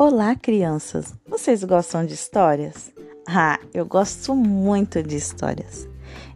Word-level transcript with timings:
Olá, 0.00 0.36
crianças! 0.36 1.12
Vocês 1.26 1.64
gostam 1.64 2.06
de 2.06 2.14
histórias? 2.14 2.92
Ah, 3.28 3.58
eu 3.74 3.84
gosto 3.84 4.32
muito 4.32 5.02
de 5.02 5.16
histórias. 5.16 5.88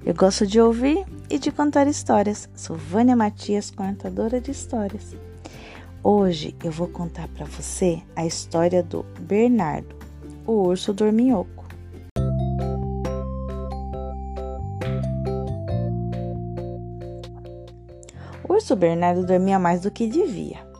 Eu 0.04 0.12
gosto 0.16 0.44
de 0.44 0.60
ouvir 0.60 1.06
e 1.30 1.38
de 1.38 1.52
contar 1.52 1.86
histórias. 1.86 2.50
Sou 2.56 2.76
Vânia 2.76 3.14
Matias, 3.14 3.70
contadora 3.70 4.40
de 4.40 4.50
histórias. 4.50 5.14
Hoje 6.02 6.56
eu 6.64 6.72
vou 6.72 6.88
contar 6.88 7.28
para 7.28 7.46
você 7.46 8.02
a 8.16 8.26
história 8.26 8.82
do 8.82 9.04
Bernardo, 9.20 9.94
o 10.44 10.54
urso 10.54 10.92
dorminhoco. 10.92 11.64
O 18.42 18.54
urso 18.54 18.74
Bernardo 18.74 19.24
dormia 19.24 19.60
mais 19.60 19.82
do 19.82 19.90
que 19.92 20.08
devia. 20.08 20.71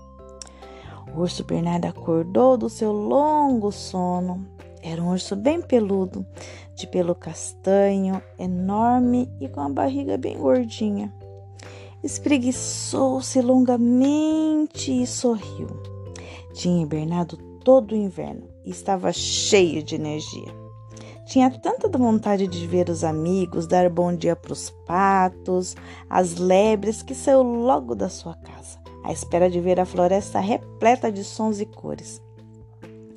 O 1.15 1.21
urso 1.21 1.45
Bernardo 1.45 1.85
acordou 1.85 2.57
do 2.57 2.71
seu 2.71 2.91
longo 2.91 3.71
sono. 3.71 4.47
Era 4.83 5.03
um 5.03 5.11
urso 5.11 5.37
bem 5.37 5.61
peludo, 5.61 6.27
de 6.75 6.87
pelo 6.87 7.15
castanho, 7.15 8.21
enorme 8.39 9.31
e 9.39 9.47
com 9.47 9.61
a 9.61 9.69
barriga 9.69 10.17
bem 10.17 10.39
gordinha. 10.39 11.13
Espreguiçou-se 12.03 13.41
longamente 13.43 14.91
e 14.91 15.07
sorriu. 15.07 15.69
Tinha 16.55 16.83
hibernado 16.83 17.37
todo 17.63 17.93
o 17.93 17.97
inverno 17.97 18.49
e 18.65 18.71
estava 18.71 19.13
cheio 19.13 19.83
de 19.83 19.95
energia. 19.95 20.53
Tinha 21.27 21.51
tanta 21.51 21.89
vontade 21.89 22.49
de 22.49 22.67
ver 22.67 22.89
os 22.89 23.05
amigos, 23.05 23.67
dar 23.67 23.89
bom 23.89 24.15
dia 24.15 24.35
para 24.35 24.53
os 24.53 24.71
patos, 24.87 25.77
as 26.11 26.37
lebres, 26.37 27.03
que 27.03 27.15
saiu 27.15 27.43
logo 27.43 27.95
da 27.95 28.09
sua 28.09 28.35
casa 28.35 28.82
à 29.05 29.13
espera 29.13 29.51
de 29.51 29.61
ver 29.61 29.81
a 29.81 29.85
floresta 29.85 30.41
repleta 30.41 31.11
de 31.11 31.25
sons 31.25 31.61
e 31.61 31.67
cores. 31.67 32.23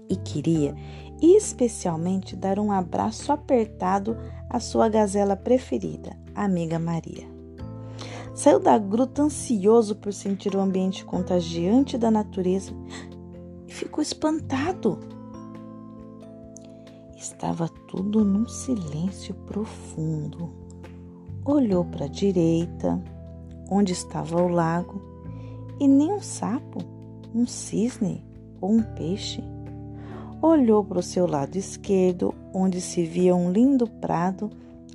E 0.09 0.15
queria 0.15 0.75
especialmente 1.21 2.35
dar 2.35 2.59
um 2.59 2.71
abraço 2.71 3.31
apertado 3.31 4.17
à 4.49 4.59
sua 4.59 4.89
gazela 4.89 5.35
preferida, 5.35 6.15
a 6.33 6.43
amiga 6.43 6.77
Maria. 6.77 7.27
Saiu 8.33 8.59
da 8.59 8.77
gruta 8.77 9.23
ansioso 9.23 9.95
por 9.95 10.11
sentir 10.11 10.55
o 10.55 10.59
ambiente 10.59 11.05
contagiante 11.05 11.97
da 11.97 12.11
natureza 12.11 12.73
e 13.65 13.73
ficou 13.73 14.01
espantado. 14.01 14.99
Estava 17.15 17.69
tudo 17.88 18.25
num 18.25 18.47
silêncio 18.47 19.33
profundo. 19.33 20.53
Olhou 21.45 21.85
para 21.85 22.05
a 22.05 22.09
direita, 22.09 23.01
onde 23.71 23.93
estava 23.93 24.41
o 24.41 24.49
lago, 24.49 25.01
e 25.79 25.87
nem 25.87 26.11
um 26.11 26.21
sapo, 26.21 26.79
um 27.33 27.45
cisne 27.45 28.23
ou 28.61 28.71
um 28.71 28.81
peixe. 28.81 29.43
Olhou 30.41 30.83
para 30.83 30.99
o 30.99 31.03
seu 31.03 31.25
lado 31.25 31.55
esquerdo, 31.55 32.33
onde 32.53 32.79
se 32.79 33.03
via 33.03 33.35
um 33.35 33.51
lindo 33.51 33.87
prado 33.87 34.49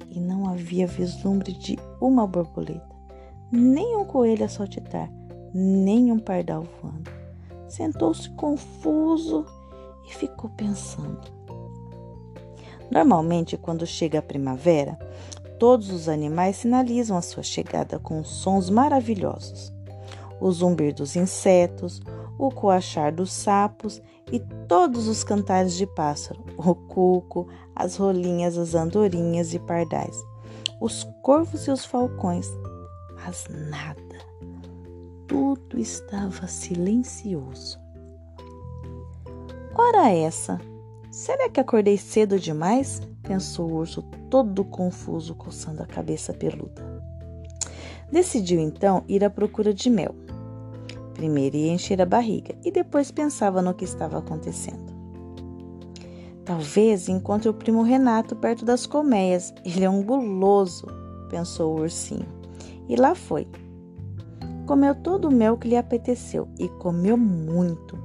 e 0.09 0.19
não 0.19 0.49
havia 0.49 0.87
vislumbre 0.87 1.53
de 1.53 1.79
uma 2.01 2.27
borboleta, 2.27 2.89
nem 3.51 3.97
um 3.97 4.05
coelho 4.05 4.45
a 4.45 4.49
saltitar, 4.49 5.11
nem 5.53 6.13
um 6.13 6.19
pardal 6.19 6.65
voando. 6.81 7.11
Sentou-se 7.69 8.29
confuso 8.31 9.45
e 10.09 10.15
ficou 10.15 10.51
pensando. 10.51 11.41
Normalmente, 12.91 13.57
quando 13.57 13.87
chega 13.87 14.19
a 14.19 14.23
primavera, 14.23 14.99
todos 15.59 15.91
os 15.91 16.09
animais 16.09 16.57
sinalizam 16.57 17.17
a 17.17 17.23
sua 17.23 17.43
chegada 17.43 17.99
com 17.99 18.25
sons 18.25 18.69
maravilhosos 18.69 19.73
o 20.41 20.51
zumbir 20.51 20.95
dos 20.95 21.17
insetos, 21.17 22.01
o 22.39 22.51
coachar 22.51 23.15
dos 23.15 23.33
sapos 23.33 24.01
e 24.33 24.41
todos 24.67 25.07
os 25.09 25.23
cantares 25.23 25.75
de 25.75 25.87
pássaro, 25.87 26.43
o 26.57 26.75
cuco, 26.75 27.47
as 27.75 27.97
rolinhas, 27.97 28.57
as 28.57 28.75
andorinhas 28.75 29.53
e 29.53 29.59
pardais, 29.59 30.17
os 30.81 31.05
corvos 31.23 31.67
e 31.67 31.71
os 31.71 31.85
falcões. 31.85 32.49
Mas 33.15 33.47
nada. 33.71 34.01
Tudo 35.29 35.79
estava 35.79 36.47
silencioso. 36.47 37.79
Ora 39.75 40.11
essa! 40.11 40.61
Será 41.11 41.49
que 41.49 41.61
acordei 41.61 41.99
cedo 41.99 42.39
demais? 42.39 43.01
pensou 43.23 43.71
o 43.71 43.75
urso, 43.77 44.03
todo 44.29 44.65
confuso, 44.65 45.37
coçando 45.37 45.83
a 45.83 45.87
cabeça 45.87 46.33
peluda. 46.33 46.83
Decidiu 48.11 48.59
então 48.59 49.05
ir 49.07 49.25
à 49.25 49.31
procura 49.31 49.73
de 49.73 49.89
mel. 49.89 50.15
Primeiro 51.21 51.55
ia 51.55 51.75
encher 51.75 52.01
a 52.01 52.07
barriga 52.07 52.55
e 52.65 52.71
depois 52.71 53.11
pensava 53.11 53.61
no 53.61 53.75
que 53.75 53.85
estava 53.85 54.17
acontecendo. 54.17 54.91
Talvez 56.47 57.11
encontre 57.11 57.47
o 57.47 57.53
primo 57.53 57.83
Renato 57.83 58.35
perto 58.35 58.65
das 58.65 58.87
colmeias. 58.87 59.53
Ele 59.63 59.85
é 59.85 59.91
um 59.91 60.03
guloso, 60.03 60.87
pensou 61.29 61.77
o 61.77 61.83
ursinho. 61.83 62.27
E 62.89 62.97
lá 62.97 63.15
foi. 63.15 63.47
Comeu 64.67 64.95
todo 64.95 65.29
o 65.29 65.31
mel 65.31 65.59
que 65.59 65.69
lhe 65.69 65.77
apeteceu 65.77 66.49
e 66.59 66.71
comeu 66.71 67.19
muito. 67.19 67.99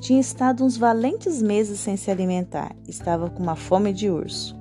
Tinha 0.00 0.18
estado 0.18 0.64
uns 0.64 0.78
valentes 0.78 1.42
meses 1.42 1.78
sem 1.78 1.98
se 1.98 2.10
alimentar. 2.10 2.74
Estava 2.88 3.28
com 3.28 3.42
uma 3.42 3.54
fome 3.54 3.92
de 3.92 4.08
urso. 4.08 4.56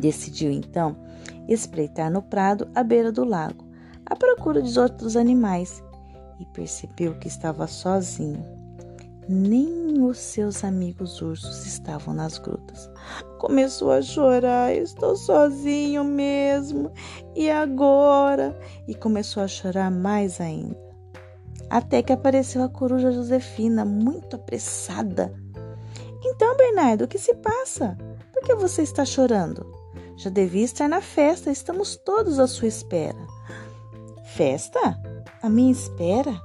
Decidiu 0.00 0.50
então 0.50 0.96
espreitar 1.46 2.10
no 2.10 2.22
prado 2.22 2.66
à 2.74 2.82
beira 2.82 3.12
do 3.12 3.24
lago, 3.24 3.62
à 4.06 4.16
procura 4.16 4.62
dos 4.62 4.78
outros 4.78 5.18
animais 5.18 5.83
e 6.44 6.52
percebeu 6.52 7.18
que 7.18 7.28
estava 7.28 7.66
sozinho. 7.66 8.44
Nem 9.26 10.02
os 10.02 10.18
seus 10.18 10.62
amigos 10.62 11.22
ursos 11.22 11.64
estavam 11.64 12.12
nas 12.12 12.38
grutas. 12.38 12.90
Começou 13.38 13.90
a 13.90 14.02
chorar, 14.02 14.74
estou 14.74 15.16
sozinho 15.16 16.04
mesmo. 16.04 16.92
E 17.34 17.50
agora? 17.50 18.58
E 18.86 18.94
começou 18.94 19.42
a 19.42 19.48
chorar 19.48 19.90
mais 19.90 20.40
ainda. 20.40 20.76
Até 21.70 22.02
que 22.02 22.12
apareceu 22.12 22.62
a 22.62 22.68
coruja 22.68 23.10
Josefina, 23.10 23.84
muito 23.84 24.36
apressada. 24.36 25.34
Então, 26.22 26.56
Bernardo, 26.56 27.04
o 27.04 27.08
que 27.08 27.18
se 27.18 27.34
passa? 27.34 27.96
Por 28.32 28.42
que 28.42 28.54
você 28.54 28.82
está 28.82 29.04
chorando? 29.04 29.66
Já 30.16 30.28
devia 30.28 30.64
estar 30.64 30.88
na 30.88 31.00
festa, 31.00 31.50
estamos 31.50 31.96
todos 31.96 32.38
à 32.38 32.46
sua 32.46 32.68
espera. 32.68 33.26
Festa? 34.34 35.13
À 35.44 35.48
minha 35.50 35.70
espera? 35.70 36.40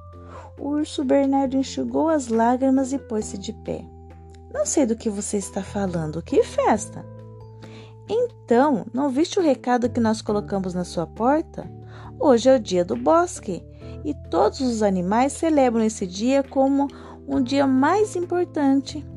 O 0.59 0.71
urso 0.71 1.05
Bernardo 1.05 1.55
enxugou 1.55 2.09
as 2.09 2.27
lágrimas 2.27 2.91
e 2.91 2.99
pôs-se 2.99 3.37
de 3.37 3.53
pé. 3.53 3.85
Não 4.53 4.65
sei 4.65 4.85
do 4.85 4.93
que 4.93 5.09
você 5.09 5.37
está 5.37 5.63
falando. 5.63 6.21
Que 6.21 6.43
festa? 6.43 7.05
Então, 8.09 8.85
não 8.93 9.09
viste 9.09 9.39
o 9.39 9.41
recado 9.41 9.89
que 9.89 10.01
nós 10.01 10.21
colocamos 10.21 10.73
na 10.73 10.83
sua 10.83 11.07
porta? 11.07 11.65
Hoje 12.19 12.49
é 12.49 12.57
o 12.57 12.59
dia 12.59 12.83
do 12.83 12.97
bosque 12.97 13.63
e 14.03 14.13
todos 14.29 14.59
os 14.59 14.83
animais 14.83 15.31
celebram 15.31 15.85
esse 15.85 16.05
dia 16.05 16.43
como 16.43 16.85
um 17.25 17.41
dia 17.41 17.65
mais 17.65 18.17
importante. 18.17 19.07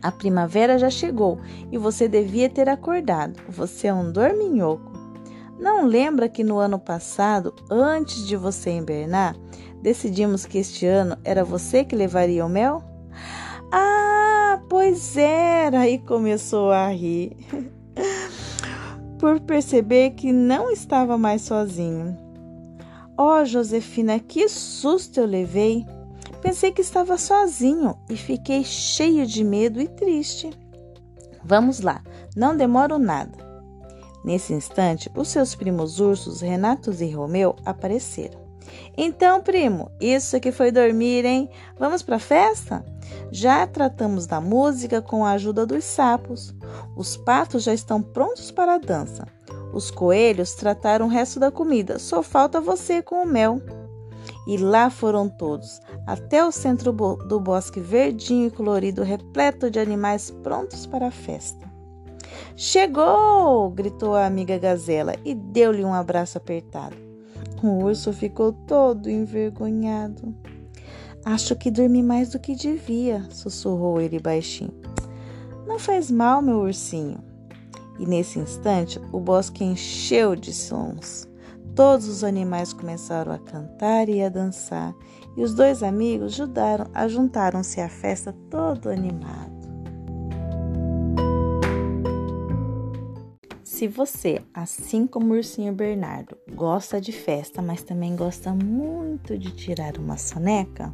A 0.00 0.12
primavera 0.12 0.78
já 0.78 0.90
chegou 0.90 1.40
e 1.72 1.76
você 1.76 2.06
devia 2.06 2.48
ter 2.48 2.68
acordado. 2.68 3.36
Você 3.48 3.88
é 3.88 3.92
um 3.92 4.12
dorminhoco. 4.12 4.95
Não 5.58 5.86
lembra 5.86 6.28
que 6.28 6.44
no 6.44 6.58
ano 6.58 6.78
passado, 6.78 7.54
antes 7.70 8.26
de 8.26 8.36
você 8.36 8.70
invernar, 8.70 9.34
decidimos 9.82 10.44
que 10.44 10.58
este 10.58 10.86
ano 10.86 11.16
era 11.24 11.44
você 11.44 11.84
que 11.84 11.96
levaria 11.96 12.44
o 12.44 12.48
mel? 12.48 12.82
Ah, 13.72 14.60
pois 14.68 15.16
era! 15.16 15.88
E 15.88 15.98
começou 15.98 16.70
a 16.70 16.88
rir, 16.88 17.36
por 19.18 19.40
perceber 19.40 20.10
que 20.10 20.32
não 20.32 20.70
estava 20.70 21.16
mais 21.16 21.42
sozinho. 21.42 22.16
Oh, 23.16 23.44
Josefina, 23.44 24.18
que 24.18 24.48
susto 24.48 25.20
eu 25.20 25.26
levei! 25.26 25.86
Pensei 26.42 26.70
que 26.70 26.82
estava 26.82 27.16
sozinho 27.16 27.96
e 28.10 28.16
fiquei 28.16 28.62
cheio 28.62 29.26
de 29.26 29.42
medo 29.42 29.80
e 29.80 29.88
triste. 29.88 30.50
Vamos 31.42 31.80
lá, 31.80 32.02
não 32.36 32.56
demoro 32.56 32.98
nada. 32.98 33.45
Nesse 34.26 34.52
instante, 34.52 35.08
os 35.14 35.28
seus 35.28 35.54
primos 35.54 36.00
ursos, 36.00 36.40
Renatos 36.40 37.00
e 37.00 37.08
Romeu, 37.08 37.54
apareceram. 37.64 38.44
Então, 38.96 39.40
primo, 39.40 39.88
isso 40.00 40.40
que 40.40 40.50
foi 40.50 40.72
dormir, 40.72 41.24
hein? 41.24 41.48
Vamos 41.78 42.02
para 42.02 42.16
a 42.16 42.18
festa? 42.18 42.84
Já 43.30 43.64
tratamos 43.68 44.26
da 44.26 44.40
música 44.40 45.00
com 45.00 45.24
a 45.24 45.30
ajuda 45.30 45.64
dos 45.64 45.84
sapos. 45.84 46.52
Os 46.96 47.16
patos 47.16 47.62
já 47.62 47.72
estão 47.72 48.02
prontos 48.02 48.50
para 48.50 48.74
a 48.74 48.78
dança. 48.78 49.28
Os 49.72 49.92
coelhos 49.92 50.54
trataram 50.54 51.06
o 51.06 51.08
resto 51.10 51.38
da 51.38 51.52
comida, 51.52 52.00
só 52.00 52.20
falta 52.20 52.60
você 52.60 53.00
com 53.00 53.22
o 53.22 53.26
mel. 53.26 53.62
E 54.44 54.56
lá 54.56 54.90
foram 54.90 55.28
todos, 55.28 55.80
até 56.04 56.44
o 56.44 56.50
centro 56.50 56.92
do 56.92 57.38
bosque 57.38 57.78
verdinho 57.78 58.48
e 58.48 58.50
colorido, 58.50 59.04
repleto 59.04 59.70
de 59.70 59.78
animais 59.78 60.32
prontos 60.42 60.84
para 60.84 61.06
a 61.06 61.12
festa. 61.12 61.65
Chegou! 62.54 63.70
gritou 63.70 64.14
a 64.14 64.26
amiga 64.26 64.58
gazela 64.58 65.14
e 65.24 65.34
deu-lhe 65.34 65.84
um 65.84 65.94
abraço 65.94 66.38
apertado. 66.38 66.96
O 67.62 67.84
urso 67.84 68.12
ficou 68.12 68.52
todo 68.52 69.10
envergonhado. 69.10 70.34
Acho 71.24 71.56
que 71.56 71.70
dormi 71.70 72.02
mais 72.02 72.30
do 72.30 72.38
que 72.38 72.54
devia, 72.54 73.26
sussurrou 73.30 74.00
ele 74.00 74.20
baixinho. 74.20 74.74
Não 75.66 75.78
faz 75.78 76.10
mal, 76.10 76.40
meu 76.40 76.58
ursinho. 76.58 77.18
E 77.98 78.06
nesse 78.06 78.38
instante, 78.38 79.00
o 79.12 79.18
bosque 79.18 79.64
encheu 79.64 80.36
de 80.36 80.52
sons. 80.52 81.28
Todos 81.74 82.08
os 82.08 82.24
animais 82.24 82.72
começaram 82.72 83.32
a 83.32 83.38
cantar 83.38 84.08
e 84.08 84.22
a 84.22 84.28
dançar, 84.28 84.94
e 85.36 85.42
os 85.42 85.54
dois 85.54 85.82
amigos 85.82 86.32
ajudaram, 86.34 86.86
ajuntaram-se 86.94 87.80
à 87.80 87.88
festa 87.88 88.34
todo 88.48 88.88
animado. 88.88 89.45
Se 93.76 93.86
você, 93.86 94.40
assim 94.54 95.06
como 95.06 95.34
o 95.34 95.36
ursinho 95.36 95.70
Bernardo, 95.70 96.34
gosta 96.54 96.98
de 96.98 97.12
festa, 97.12 97.60
mas 97.60 97.82
também 97.82 98.16
gosta 98.16 98.54
muito 98.54 99.36
de 99.36 99.54
tirar 99.54 99.98
uma 99.98 100.16
soneca, 100.16 100.90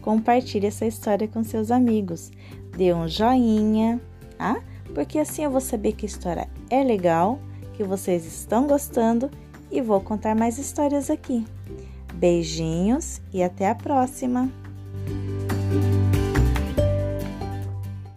compartilhe 0.00 0.66
essa 0.66 0.86
história 0.86 1.28
com 1.28 1.44
seus 1.44 1.70
amigos. 1.70 2.30
Dê 2.74 2.94
um 2.94 3.06
joinha, 3.06 4.00
ah? 4.38 4.62
porque 4.94 5.18
assim 5.18 5.44
eu 5.44 5.50
vou 5.50 5.60
saber 5.60 5.92
que 5.92 6.06
a 6.06 6.08
história 6.08 6.48
é 6.70 6.82
legal, 6.82 7.38
que 7.74 7.84
vocês 7.84 8.24
estão 8.24 8.66
gostando 8.66 9.30
e 9.70 9.82
vou 9.82 10.00
contar 10.00 10.34
mais 10.34 10.56
histórias 10.56 11.10
aqui. 11.10 11.44
Beijinhos 12.14 13.20
e 13.34 13.42
até 13.42 13.68
a 13.68 13.74
próxima! 13.74 14.50